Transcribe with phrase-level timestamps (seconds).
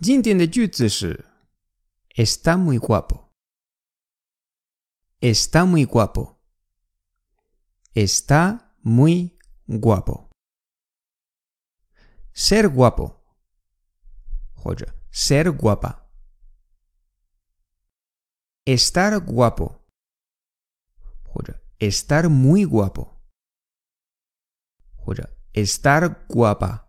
[0.00, 1.24] 今天的句子是
[2.16, 3.30] Está muy guapo.
[5.20, 6.38] Está muy guapo.
[7.94, 9.36] Está muy
[9.66, 10.30] guapo.
[12.32, 13.20] Ser guapo.
[14.56, 14.94] Joya.
[15.10, 16.08] Ser guapa.
[18.64, 19.84] Estar guapo.
[21.24, 21.60] Joya.
[21.78, 23.20] Estar muy guapo.
[24.96, 25.28] Joya.
[25.52, 26.88] Estar guapa.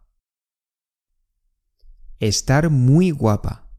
[2.20, 3.70] Estar muy guapa.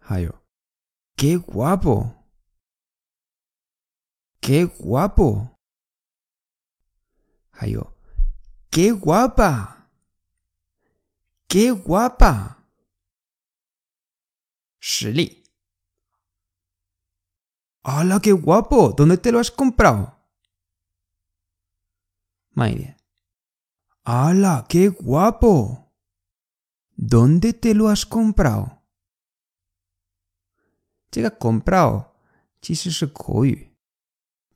[0.00, 0.42] Hayo.
[1.18, 2.14] ¡Qué guapo!
[4.40, 5.57] ¡Qué guapo!
[7.57, 7.93] 还有
[8.71, 9.89] ¡Qué guapa!
[11.47, 12.57] ¡Qué guapa!
[14.79, 15.43] 实例
[17.83, 18.93] ¡Hala, qué guapo!
[18.93, 20.13] ¿Dónde te lo has comprado?
[22.55, 22.97] 慢一点
[24.03, 25.91] ¡Hala, qué guapo!
[26.95, 28.81] ¿Dónde te lo has comprado?
[31.11, 32.13] 这个 comprado
[32.61, 33.75] 其实是口语，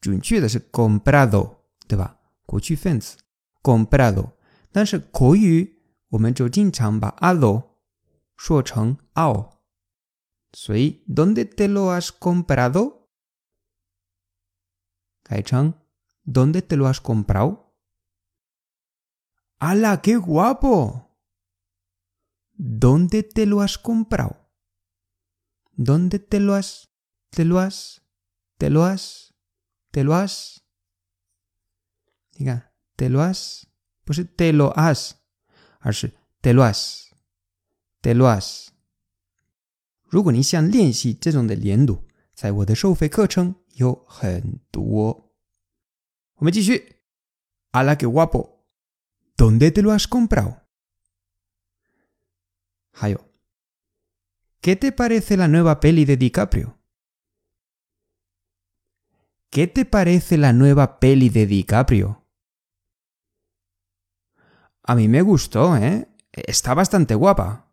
[0.02, 1.57] 准确的是 comprado，
[1.88, 2.17] 对吧？
[2.45, 3.17] 过去分词
[3.61, 4.33] comprado，
[4.71, 7.75] 但是口语我们就经常把 ado
[8.35, 9.57] 说成 ao，
[10.53, 13.07] 所以 donde te lo has comprado
[15.23, 15.73] 改成
[16.25, 21.17] donde te lo has comprado。¡Hala, qué guapo!
[22.53, 24.52] ¿Dónde te lo has comprado?
[25.73, 26.89] ¿Dónde te lo has?
[27.31, 28.02] ¿Te lo has?
[28.57, 29.33] ¿Te lo has?
[29.91, 30.60] ¿Te lo has?
[32.41, 33.67] Diga, ¿te lo has?
[34.05, 35.21] Pues te lo has.
[35.80, 37.07] Así, te lo has.
[38.02, 38.69] te lo has。
[40.03, 45.33] 如果你想练习这种的连读，在我的收费课程有很多。
[46.36, 47.02] 我们继续。¡
[47.73, 48.65] Hala qué guapo!
[49.36, 50.61] ¿Dónde te lo has comprado?
[52.92, 53.20] 还有。¿
[54.61, 56.77] Qué te parece la nueva peli de DiCaprio?
[59.49, 62.20] ¿Qué te parece la nueva peli de DiCaprio?
[64.84, 66.08] A mí me gustó, ¿eh?
[66.32, 67.68] Está bastante guapa.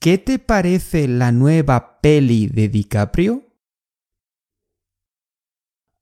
[0.00, 3.46] ¿Qué te parece la nueva peli de DiCaprio?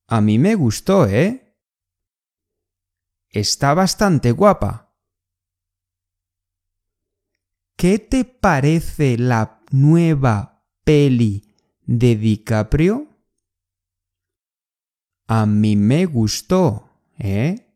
[0.07, 1.55] A mí me gustó, ¿eh?
[3.29, 4.95] Está bastante guapa.
[7.77, 11.55] ¿Qué te parece la nueva peli
[11.87, 13.07] de DiCaprio?
[15.27, 17.70] A mí me gustó, ¿eh?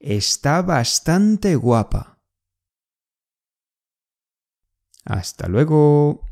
[0.00, 2.18] Está bastante guapa.
[5.04, 6.26] Hasta luego.